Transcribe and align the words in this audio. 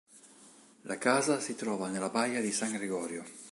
La 0.85 0.97
casa 0.97 1.39
si 1.39 1.53
trova 1.53 1.87
nella 1.87 2.09
baia 2.09 2.41
di 2.41 2.51
San 2.51 2.71
Gregorio. 2.71 3.23